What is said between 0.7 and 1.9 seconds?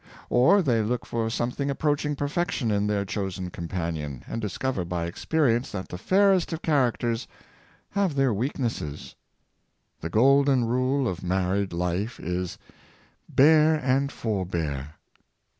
look for something